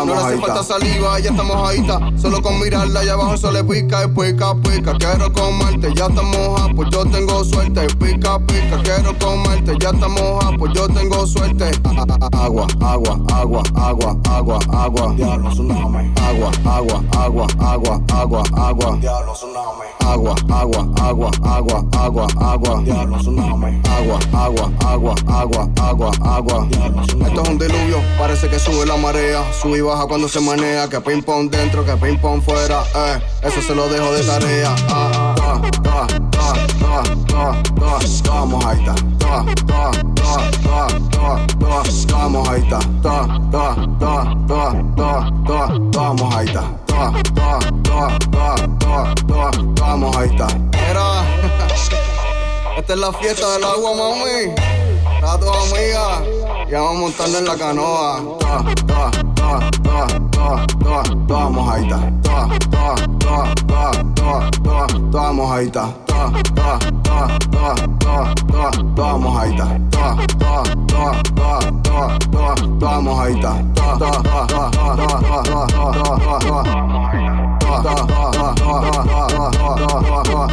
No 0.05 0.14
falta 0.40 0.62
saliva, 0.62 1.19
ya 1.19 1.31
estamos 1.31 1.57
mojadita. 1.57 1.99
Solo 2.17 2.43
con 2.43 2.61
mirarla 2.61 3.01
allá 3.01 3.14
abajo 3.14 3.35
eso 3.35 3.51
le 3.51 3.64
pica 3.64 4.05
y 4.05 4.09
pica, 4.09 4.55
pica. 4.55 4.93
Quiero 4.99 5.33
comerte, 5.33 5.93
ya 5.95 6.07
estamos 6.07 6.37
moja, 6.37 6.69
pues 6.75 6.88
yo 6.90 7.05
tengo 7.07 7.43
suerte. 7.45 7.87
Pica, 7.99 8.38
pica, 8.40 8.83
quiero 8.83 9.19
comerte, 9.19 9.77
ya 9.81 9.90
estamos 9.90 10.21
moja, 10.21 10.51
pues 10.59 10.73
yo 10.75 10.88
tengo 10.88 11.27
suerte. 11.27 11.71
Agua, 12.33 12.67
agua, 12.81 13.19
agua, 13.33 13.62
agua, 13.77 14.17
agua, 14.29 14.59
agua. 14.73 15.14
Tsunami. 15.53 16.12
Agua, 16.21 16.51
agua, 17.12 17.46
agua, 17.59 18.00
agua, 18.12 18.42
agua, 18.42 18.42
agua. 18.57 18.98
Diablo, 19.00 19.33
tsunami. 19.33 19.87
Agua, 20.00 20.35
agua, 20.50 20.87
agua, 21.00 21.30
agua, 21.42 21.85
agua, 21.92 22.26
agua. 22.40 22.83
Diablo, 22.85 23.18
tsunami. 23.18 23.80
Agua, 23.88 24.18
agua, 24.33 24.70
agua, 24.85 25.14
agua, 25.26 25.68
agua, 25.80 26.11
agua. 26.24 26.68
Esto 27.26 27.42
es 27.42 27.48
un 27.48 27.59
diluvio, 27.59 28.02
parece 28.18 28.48
que 28.48 28.59
sube 28.59 28.87
la 28.87 28.96
marea. 28.96 29.42
Sube 29.61 29.78
y 29.78 29.80
baja 29.80 30.07
cuando 30.07 30.28
se 30.28 30.40
manea. 30.40 30.88
Que 30.88 31.00
ping 31.00 31.22
pong 31.22 31.50
dentro, 31.50 31.85
que 31.85 31.96
ping 31.96 32.18
pong 32.18 32.42
fuera. 32.42 32.83
Eh, 32.94 33.20
eso 33.42 33.61
se 33.62 33.74
lo 33.74 33.88
dejo 33.88 34.12
de 34.12 34.22
tarea. 34.22 34.74
Ah, 34.88 35.35
ah, 35.40 35.62
ah, 35.87 36.07
ah, 36.38 36.57
ah, 36.85 37.02
ah, 37.35 37.35
ah, 37.35 37.62
ah. 37.83 37.98
Ah, 39.26 39.44
ah, 39.44 39.44
ah, 39.72 39.92
ah, 39.92 40.13
toa, 41.74 41.82
toa 42.06 42.28
mojadita, 42.28 42.78
toa, 43.02 43.26
toa, 43.50 43.74
toa, 43.98 44.37
toa, 44.48 44.74
toa, 44.96 45.32
toa, 45.46 45.90
toa 45.90 46.14
mojadita, 46.14 46.62
toa, 46.87 47.12
toa, 47.34 47.58
toa, 47.84 48.18
toa, 48.30 48.56
toa, 48.78 49.14
toa, 49.26 49.50
toa 49.74 49.96
mojadita. 49.96 50.46
Era, 50.90 51.24
esta 52.78 52.92
es 52.92 52.98
la 52.98 53.12
fiesta 53.12 53.52
del 53.52 53.64
agua, 53.64 53.94
mami. 53.94 54.54
Está 55.16 55.38
tu 55.40 55.48
amiga, 55.48 56.22
ya 56.70 56.80
vamos 56.80 56.96
a 56.96 57.00
montarnos 57.00 57.38
en 57.38 57.44
la 57.46 57.56
canoa. 57.56 58.22
Toa, 58.38 58.64
toa, 58.87 59.10
toa, 59.34 59.70
toa, 59.82 60.06
toa, 60.32 60.66
toa, 60.82 61.02
toa 61.26 61.50
mojadita, 61.50 62.12
toa, 62.22 62.58
toa, 62.70 62.94
toa, 63.18 63.54
toa, 63.66 63.90
toa, 64.14 64.50
toa, 64.62 65.10
toa 65.10 65.32
mojadita 65.32 66.04
toa, 66.14 66.31
toa, 66.55 66.79
toa, 67.03 67.29
toa, 67.50 67.74
toa, 67.98 68.35
toa, 68.53 68.70
toa 68.96 69.18
mojadita. 69.18 69.66
Toa, 69.90 70.16
toa, 70.38 70.62
toa, 70.87 71.12
toa, 71.35 71.61
toa, 71.83 72.18
toa, 72.31 72.55
toa 72.81 73.00
mojadita. 73.00 73.53
Toa, 73.74 73.98
toa, 73.98 74.22
toa, 74.22 74.46
toa, 74.46 74.70
toa, 74.70 74.96
toa, 74.96 75.24
toa, 75.24 75.66
toa, 75.66 76.05
toa, 76.14 76.44
toa, 76.44 76.81
toa, 77.74 77.92
toa, 77.94 78.55
toa, 78.55 78.81
toa, 78.94 79.77
toa, 79.77 80.03
toa, 80.05 80.22
toa, 80.22 80.48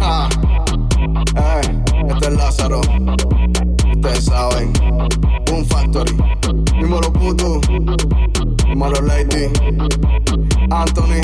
Ah, 0.00 0.28
eh, 1.36 1.82
este 2.08 2.28
es 2.28 2.34
Lázaro. 2.36 2.80
Ustedes 3.92 4.24
saben, 4.24 4.72
un 5.52 5.64
factory. 5.64 6.16
Dímelo 6.78 7.12
puto. 7.12 7.60
Dímelo 8.74 9.00
Lady. 9.02 9.52
Anthony. 10.68 11.20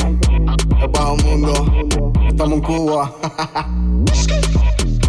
El 0.80 0.88
bajo 0.92 1.16
mundo. 1.16 1.52
Estamos 2.28 2.58
en 2.58 2.62
Cuba. 2.62 3.12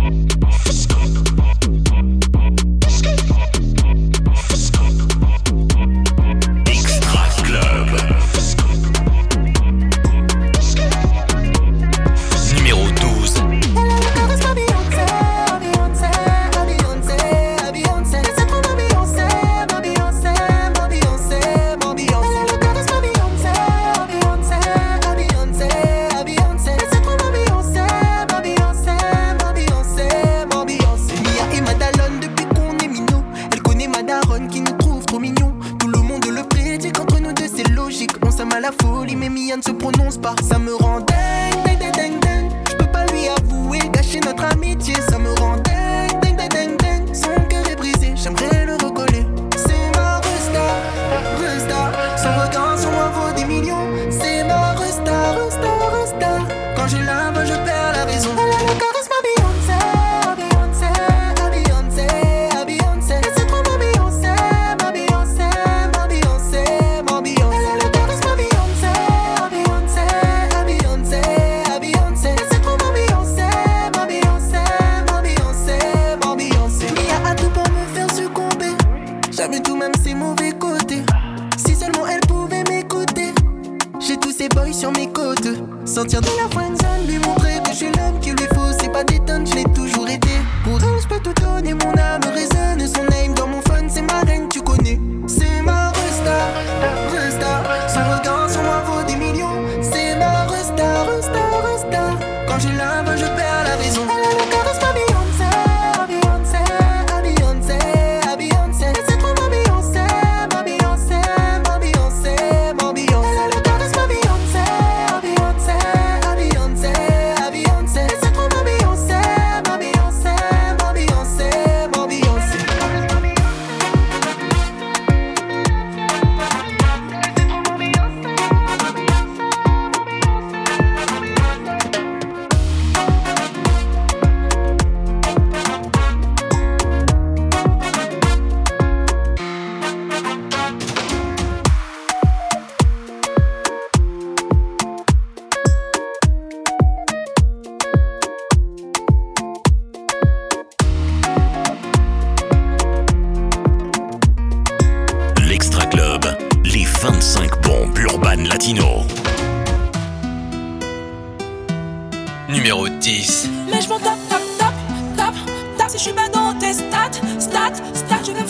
that 168.09 168.27
you 168.27 168.40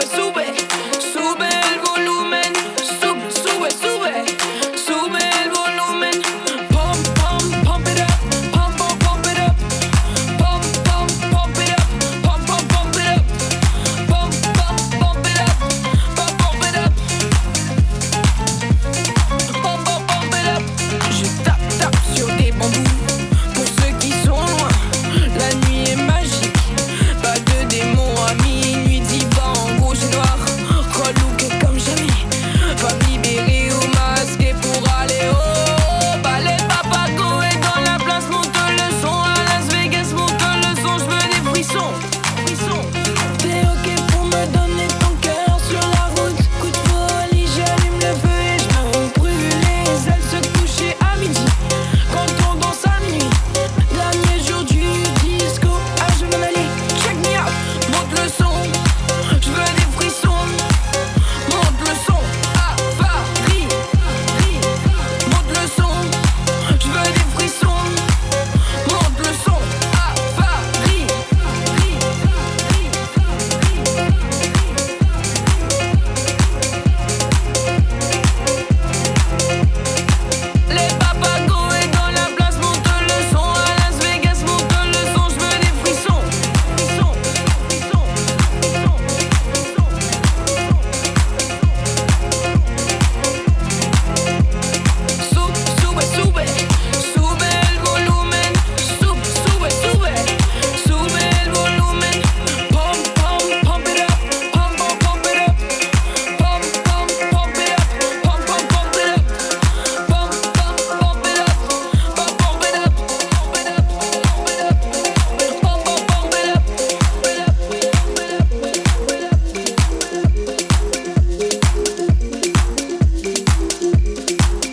it 0.00 0.08
super. 0.10 0.37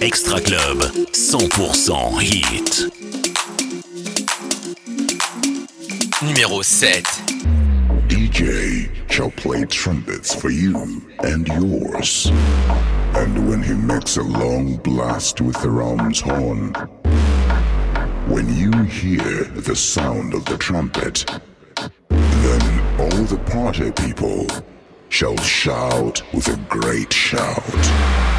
Extra 0.05 0.39
Club, 0.39 0.77
100% 0.77 2.21
hit. 2.21 2.91
Numéro 6.21 6.63
7. 6.63 7.01
DJ 8.07 8.87
shall 9.09 9.31
play 9.31 9.65
trumpets 9.65 10.35
for 10.35 10.51
you 10.51 11.01
and 11.23 11.47
yours. 11.47 12.27
And 13.15 13.49
when 13.49 13.63
he 13.63 13.73
makes 13.73 14.17
a 14.17 14.21
long 14.21 14.75
blast 14.77 15.41
with 15.41 15.59
the 15.63 15.71
ram's 15.71 16.21
horn, 16.21 16.75
when 18.27 18.47
you 18.55 18.71
hear 18.83 19.45
the 19.55 19.75
sound 19.75 20.35
of 20.35 20.45
the 20.45 20.57
trumpet, 20.59 21.25
then 22.09 22.99
all 22.99 23.23
the 23.23 23.39
party 23.51 23.91
people 23.91 24.45
shall 25.09 25.37
shout 25.37 26.21
with 26.31 26.47
a 26.47 26.57
great 26.69 27.11
shout. 27.11 28.34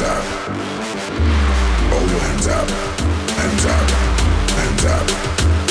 hands 0.00 0.10
up. 0.10 0.24
All 1.92 2.06
your 2.08 2.20
hands 2.20 2.46
up. 2.46 2.70
Hands 3.38 3.66
up. 3.66 3.90
Hands 4.50 4.84
up. 4.84 5.10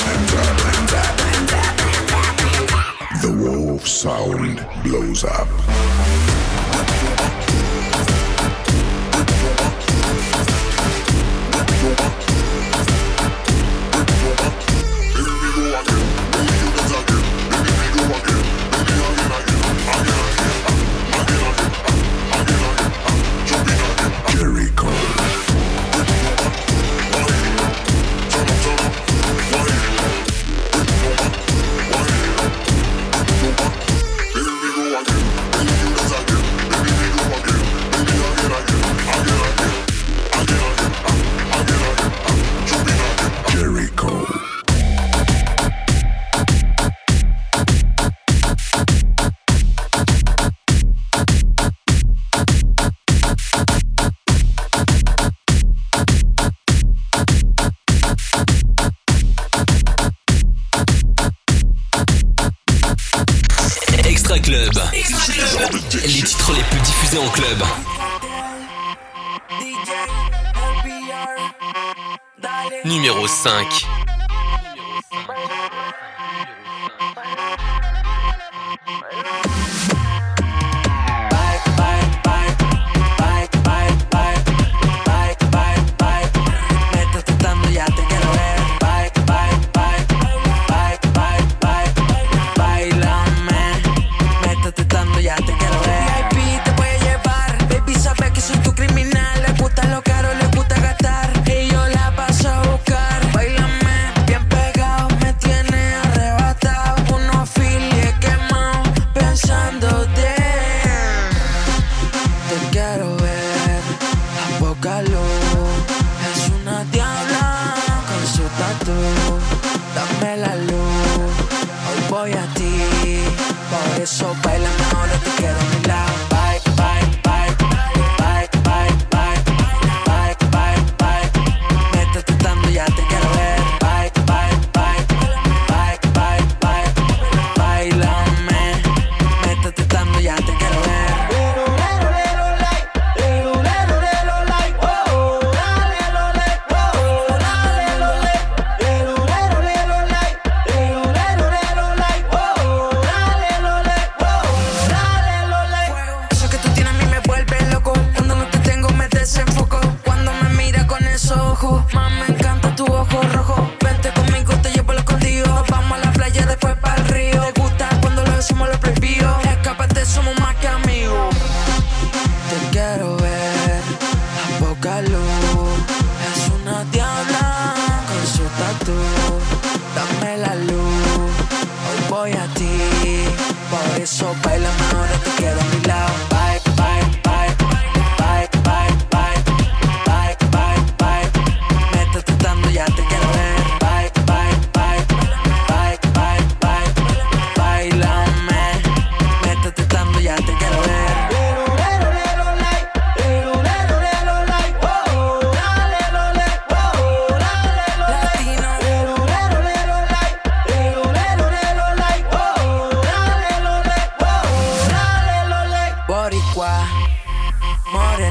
Hands 0.00 0.34
up. 0.34 0.60
Hands 0.60 0.92
up. 0.94 1.20
Hands 1.20 1.52
up. 1.52 3.22
The 3.22 3.30
wolf 3.42 3.86
sound 3.86 4.66
blows 4.84 5.24
up. 5.24 5.67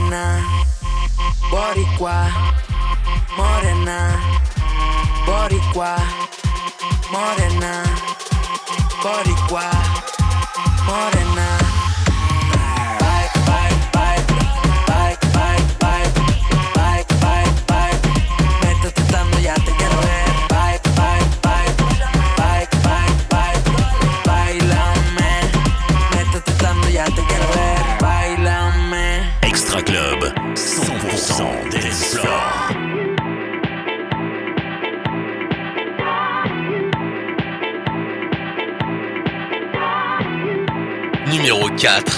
morena, 0.07 0.41
boricua, 1.51 2.31
morena, 3.35 4.19
boricua, 5.25 5.97
morena, 7.11 7.83
boricua, 9.03 9.69
morena. 10.85 11.66
4. 41.77 42.16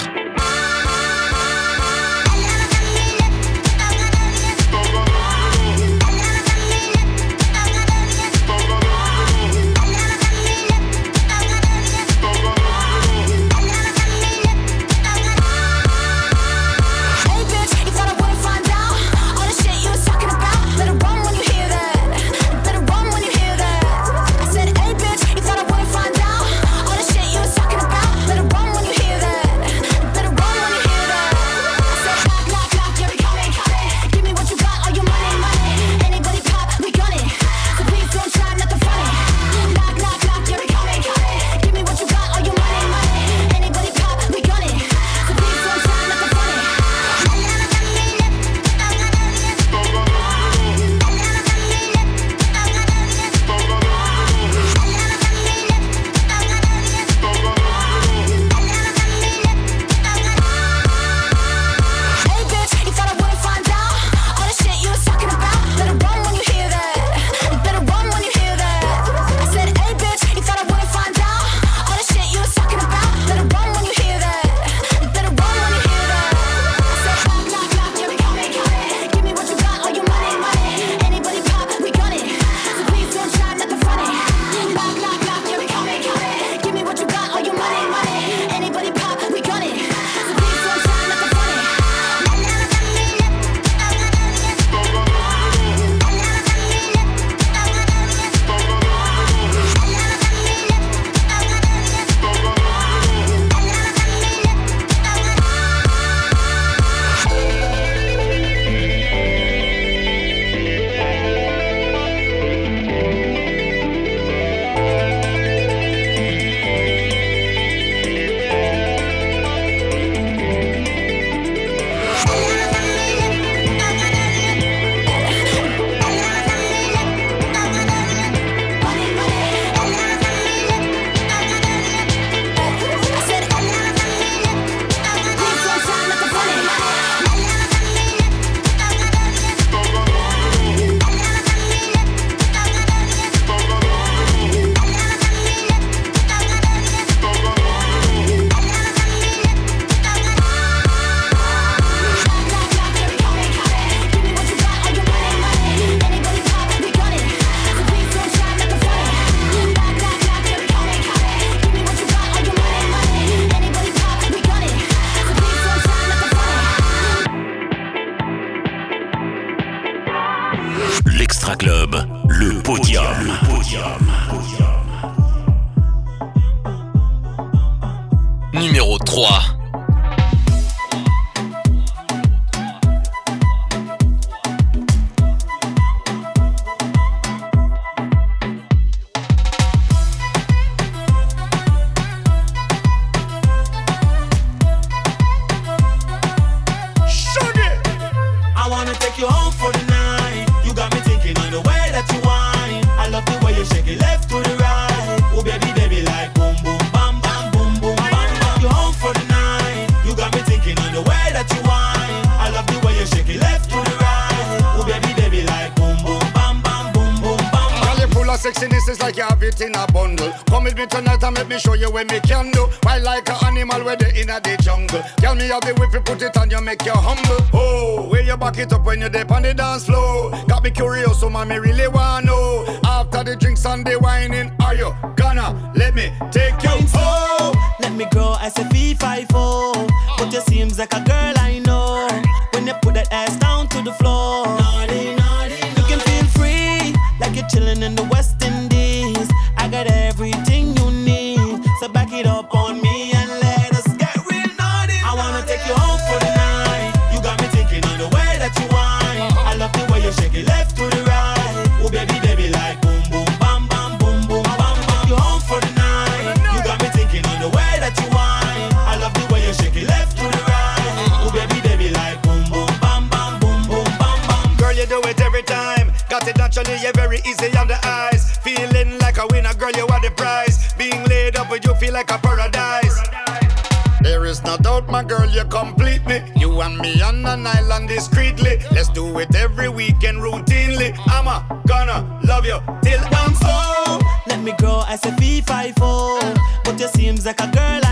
I 294.90 294.96
say 294.96 295.12
fee 295.18 295.40
five 295.40 295.76
four, 295.76 296.18
But 296.64 296.80
you 296.80 296.88
seems 296.88 297.24
like 297.24 297.40
a 297.40 297.46
girl 297.46 297.89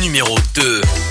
Numéro 0.00 0.34
2 0.54 1.07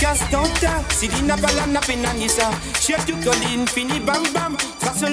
casse 0.00 0.20
dans 0.30 0.42
n'a 1.26 1.36
pas 1.36 1.48
colline, 3.24 3.66
fini 3.66 4.00
bam 4.00 4.22
bam. 4.34 4.56
Trace 4.80 5.04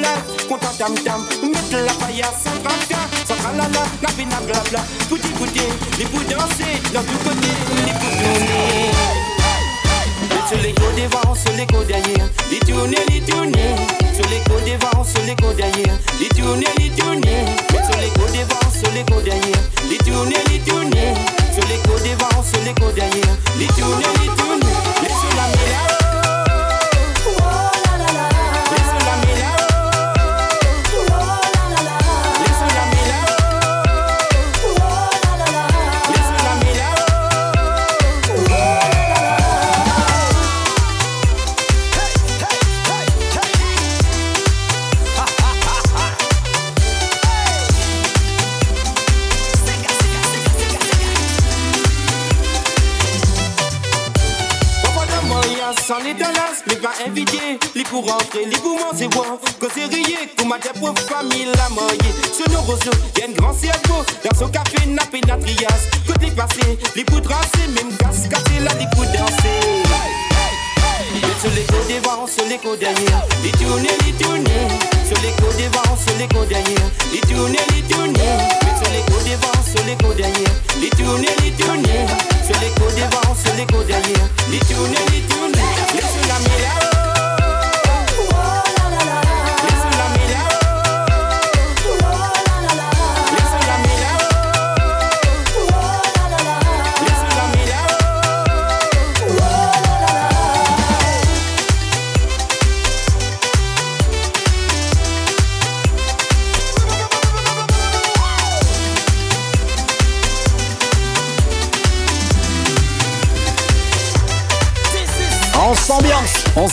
content 0.47 0.73
tam 0.77 0.93
tam 1.03 1.21
Mettre 1.43 1.83
la 1.85 1.93
paillasse, 1.93 2.43
sans 2.43 2.59
tracas 2.61 3.07
Sans 3.27 3.35
tralala, 3.35 3.83
nappe 4.01 4.25
na 4.29 4.39
blabla 4.45 4.83
les 5.97 6.05
bouts 6.05 6.23
danser 6.29 6.77
Dans 6.93 7.01
tous 7.01 7.17
côtés, 7.23 7.57
les 7.85 7.93
bouts 7.93 8.15
tourner 8.21 8.91
Sur 10.47 10.57
les 10.57 10.73
devant, 10.73 11.35
sur 11.35 11.51
les 11.53 11.65
derrière 11.65 12.29
Les 12.51 12.59
tourner, 12.59 12.97
les 13.09 13.21
les 14.29 14.71
devant, 14.71 15.03
sur 15.03 15.21
les 15.25 15.35
derrière 15.55 15.97
Les 16.19 16.29
tourner, 16.29 16.67
les 16.77 16.89
tourner 16.89 17.45
les 17.99 18.39
devant, 18.39 18.71
sur 18.71 18.91
les 18.91 19.03
derrière 19.23 19.63
Les 19.89 19.97
tourner, 19.97 20.35
les 20.51 20.59
tourner 20.59 21.13
les 21.67 21.77
côtes 21.77 22.03
devant, 22.03 22.43
sur 22.43 22.61
les 22.63 22.73
côtes 22.73 22.95
derrière 22.95 23.35
Les 23.57 23.67
les 23.67 24.64
Mira. 25.53 25.94
ma 60.55 60.61
te 60.61 60.71
pou 60.79 60.93
family 61.07 61.45
la 61.45 61.67
manye 61.69 62.11
Se 62.31 62.47
nou 62.51 62.63
rozou, 62.67 62.95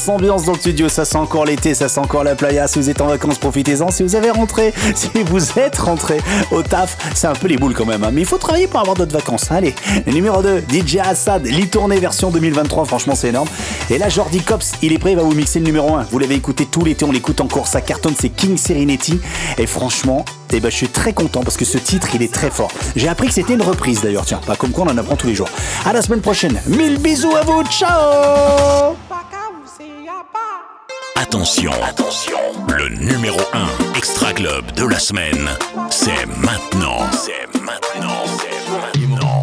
s'ambiance 0.02 0.44
dans 0.44 0.52
le 0.52 0.58
studio, 0.58 0.88
ça 0.88 1.04
sent 1.04 1.16
encore 1.16 1.44
l'été, 1.44 1.74
ça 1.74 1.88
sent 1.88 2.00
encore 2.00 2.24
la 2.24 2.34
playa. 2.34 2.66
Si 2.66 2.78
vous 2.80 2.90
êtes 2.90 3.00
en 3.00 3.06
vacances, 3.06 3.38
profitez-en. 3.38 3.90
Si 3.90 4.02
vous 4.02 4.16
avez 4.16 4.30
rentré, 4.30 4.74
si 4.96 5.08
vous 5.26 5.58
êtes 5.58 5.78
rentré 5.78 6.18
au 6.50 6.62
taf, 6.62 6.96
c'est 7.14 7.28
un 7.28 7.34
peu 7.34 7.46
les 7.46 7.56
boules 7.56 7.74
quand 7.74 7.86
même. 7.86 8.02
hein. 8.02 8.10
Mais 8.12 8.22
il 8.22 8.26
faut 8.26 8.38
travailler 8.38 8.66
pour 8.66 8.80
avoir 8.80 8.96
d'autres 8.96 9.12
vacances. 9.12 9.50
Allez, 9.52 9.74
le 10.06 10.12
numéro 10.12 10.42
2, 10.42 10.64
DJ 10.68 10.96
Assad, 10.96 11.46
l'e-tournée 11.46 12.00
version 12.00 12.30
2023, 12.30 12.84
franchement 12.84 13.14
c'est 13.14 13.28
énorme. 13.28 13.48
Et 13.90 13.98
là, 13.98 14.08
Jordi 14.08 14.40
Cops, 14.40 14.72
il 14.82 14.92
est 14.92 14.98
prêt, 14.98 15.12
il 15.12 15.16
va 15.16 15.22
vous 15.22 15.34
mixer 15.34 15.60
le 15.60 15.66
numéro 15.66 15.94
1. 15.94 16.06
Vous 16.10 16.18
l'avez 16.18 16.34
écouté 16.34 16.66
tout 16.66 16.84
l'été, 16.84 17.04
on 17.04 17.12
l'écoute 17.12 17.40
encore, 17.40 17.68
ça 17.68 17.80
cartonne, 17.80 18.14
c'est 18.20 18.30
King 18.30 18.56
Serenity. 18.56 19.20
Et 19.56 19.66
franchement, 19.68 20.24
eh 20.52 20.58
ben, 20.58 20.70
je 20.70 20.76
suis 20.76 20.88
très 20.88 21.12
content 21.12 21.42
parce 21.44 21.56
que 21.56 21.64
ce 21.64 21.78
titre, 21.78 22.08
il 22.14 22.22
est 22.22 22.32
très 22.32 22.50
fort. 22.50 22.72
J'ai 22.96 23.08
appris 23.08 23.28
que 23.28 23.34
c'était 23.34 23.54
une 23.54 23.62
reprise 23.62 24.00
d'ailleurs, 24.02 24.24
tiens, 24.26 24.40
pas 24.44 24.56
comme 24.56 24.70
quoi 24.70 24.84
on 24.86 24.90
en 24.92 24.98
apprend 24.98 25.16
tous 25.16 25.28
les 25.28 25.34
jours. 25.34 25.48
À 25.86 25.92
la 25.92 26.02
semaine 26.02 26.20
prochaine, 26.20 26.60
mille 26.66 26.98
bisous 26.98 27.34
à 27.36 27.42
vous, 27.42 27.62
ciao 27.70 28.96
Attention, 31.22 31.70
attention, 31.88 32.36
le 32.76 32.88
numéro 32.88 33.38
1 33.52 33.96
Extra 33.96 34.32
Club 34.32 34.72
de 34.72 34.84
la 34.84 34.98
semaine, 34.98 35.50
c'est 35.88 36.26
maintenant. 36.26 36.98
C'est 37.12 37.46
maintenant, 37.60 38.24
c'est 38.26 39.06
maintenant. 39.06 39.42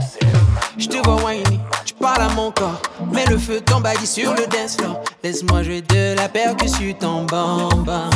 Je 0.77 0.88
te 0.88 0.97
vois 0.97 1.23
whiny, 1.23 1.57
tu 1.86 1.93
parles 1.93 2.21
à 2.21 2.30
mon 2.36 2.51
corps. 2.51 2.82
Mets 3.13 3.25
le 3.27 3.38
feu, 3.38 3.61
t'embadis 3.61 4.05
sur 4.07 4.34
le 4.34 4.45
dance 4.47 4.75
floor. 4.77 5.01
Laisse-moi 5.23 5.63
jouer 5.63 5.82
de 5.82 6.15
la 6.17 6.27
percussion 6.27 6.93
en 7.03 7.23
bamba. 7.23 8.09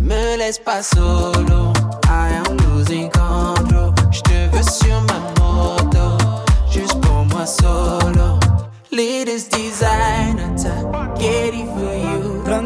Me 0.00 0.38
laisse 0.38 0.58
pas 0.58 0.82
solo, 0.82 1.74
I 2.06 2.32
am 2.34 2.56
losing 2.72 3.10
control. 3.10 3.92
Je 4.10 4.20
te 4.22 4.56
veux 4.56 4.62
sur 4.62 4.98
ma 5.02 5.44
moto, 5.44 6.16
juste 6.72 6.98
pour 7.02 7.26
moi 7.26 7.44
solo. 7.44 8.40
Latest 8.90 9.52
designer, 9.52 10.56
get 11.18 11.54
it 11.54 11.66
for 11.76 11.94
you. 11.94 11.99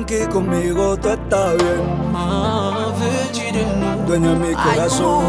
Tranqui 0.07 0.27
conmigo, 0.27 0.97
tú 0.99 1.09
estás 1.09 1.57
bien. 1.57 2.13
Ah, 2.15 2.93
veux-tu 2.99 4.13
de 4.13 4.19
mi 4.19 4.55
corazón. 4.55 5.25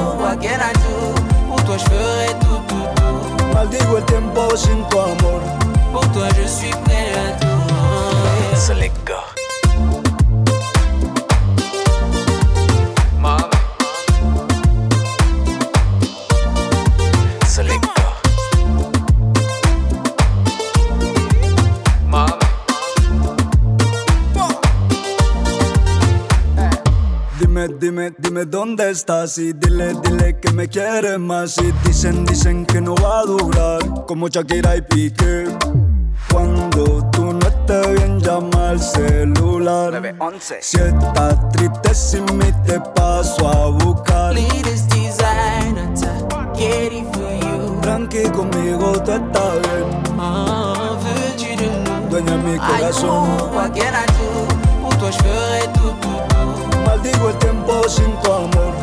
Pour 1.47 1.63
toi, 1.63 1.77
je 1.77 1.83
ferai 1.85 2.27
tout, 2.41 2.61
tout, 2.67 2.87
tout. 2.95 3.53
Maldigo 3.53 3.97
el 3.97 4.05
tiempo 4.05 4.57
sin 4.57 4.83
tu 4.89 4.97
amor. 4.99 5.41
Pour 5.93 6.05
toi, 6.11 6.27
je 6.37 6.47
suis 6.47 6.71
prêt 6.83 7.13
à 7.15 7.39
tout. 7.39 7.55
Dime, 8.67 9.44
dime, 28.05 28.15
dime 28.19 28.45
dónde 28.45 28.89
estás 28.89 29.37
y 29.37 29.53
dile, 29.53 29.93
dile 30.03 30.39
que 30.39 30.51
me 30.53 30.67
quieres 30.67 31.19
más 31.19 31.57
y 31.57 31.71
dicen, 31.85 32.25
dicen 32.25 32.65
que 32.65 32.81
no 32.81 32.95
va 32.95 33.19
a 33.19 33.23
durar 33.23 34.05
como 34.05 34.27
Shakira 34.27 34.75
y 34.75 34.81
Piqué. 34.81 35.45
Cuando 36.31 37.09
tú 37.11 37.33
no 37.33 37.47
estés 37.47 37.93
bien 37.95 38.19
llama 38.19 38.69
al 38.69 38.79
celular. 38.79 40.15
Si 40.59 40.77
estás 40.77 41.49
triste 41.51 41.95
sin 41.95 42.25
mí 42.37 42.51
te 42.65 42.79
paso 42.95 43.47
a 43.47 43.69
buscar. 43.69 44.33
Latest 44.33 44.91
designer, 44.91 45.89
get 46.55 46.91
it 46.91 47.05
for 47.13 47.31
you. 47.41 47.81
Tranqui 47.81 48.23
conmigo 48.29 48.93
tú 49.03 49.11
estás 49.11 49.61
bien. 49.61 50.05
Nous? 50.17 51.05
Dueña 52.09 52.31
de 52.31 52.37
mi 52.37 52.57
corazón. 52.57 53.27
oh, 53.41 53.51
what 53.53 53.73
can 53.73 53.93
I 53.93 54.05
do? 54.13 54.81
Pour 54.81 54.97
toi, 54.97 55.11
je 55.11 55.17
ferai 55.17 55.67
tout, 55.73 55.95
tout, 56.01 56.34
Maldigo 57.05 57.29
el 57.29 57.37
tiempo 57.37 57.87
sin 57.87 58.11
tu 58.23 58.31
amor. 58.31 58.73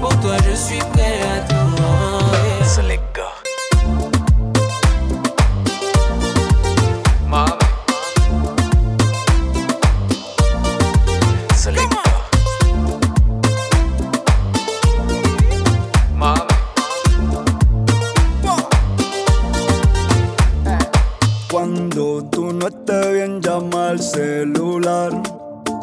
Pour 0.00 0.20
toi, 0.20 0.36
je 0.44 0.54
suis 0.54 0.78
prêt 0.92 1.20
à 1.22 1.48
tout. 1.48 3.09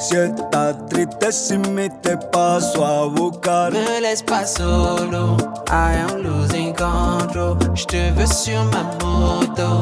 Si 0.08 0.16
estás 0.16 0.86
triste 0.88 1.34
sin 1.34 1.76
mí, 1.76 1.90
te 2.02 2.16
paso 2.32 2.86
a 2.86 3.08
buscar. 3.08 3.74
Me 3.74 4.00
laisse 4.00 4.24
pas 4.24 4.54
solo, 4.54 5.36
I 5.68 5.98
am 5.98 6.24
losing 6.24 6.74
control. 6.74 7.58
Je 7.76 7.86
te 7.86 8.12
veux 8.12 8.26
sur 8.26 8.64
ma 8.72 8.84
moto, 9.04 9.82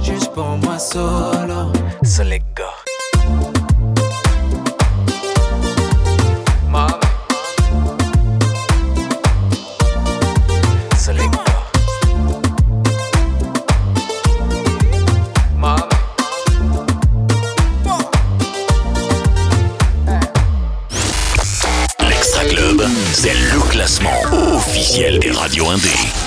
juste 0.00 0.32
pour 0.32 0.56
moi 0.62 0.78
solo. 0.78 1.72
L'Extra 2.02 2.24
Club, 2.54 2.68
c'est 2.72 2.85
Radio 25.56 26.25